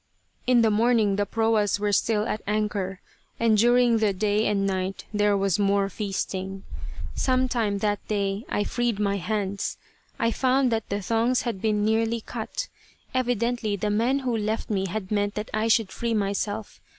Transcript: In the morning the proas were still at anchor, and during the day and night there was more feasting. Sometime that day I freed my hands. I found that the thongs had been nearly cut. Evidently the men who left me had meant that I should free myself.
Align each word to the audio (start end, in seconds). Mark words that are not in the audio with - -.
In 0.47 0.63
the 0.63 0.71
morning 0.71 1.15
the 1.15 1.27
proas 1.27 1.79
were 1.79 1.91
still 1.93 2.25
at 2.25 2.41
anchor, 2.47 3.01
and 3.39 3.55
during 3.55 3.99
the 3.99 4.13
day 4.13 4.47
and 4.47 4.65
night 4.65 5.05
there 5.13 5.37
was 5.37 5.59
more 5.59 5.89
feasting. 5.89 6.63
Sometime 7.13 7.77
that 7.85 8.07
day 8.07 8.43
I 8.49 8.63
freed 8.63 8.97
my 8.97 9.17
hands. 9.17 9.77
I 10.17 10.31
found 10.31 10.71
that 10.71 10.89
the 10.89 11.03
thongs 11.03 11.43
had 11.43 11.61
been 11.61 11.85
nearly 11.85 12.21
cut. 12.21 12.67
Evidently 13.13 13.75
the 13.75 13.91
men 13.91 14.21
who 14.21 14.35
left 14.35 14.71
me 14.71 14.87
had 14.87 15.11
meant 15.11 15.35
that 15.35 15.51
I 15.53 15.67
should 15.67 15.91
free 15.91 16.15
myself. 16.15 16.81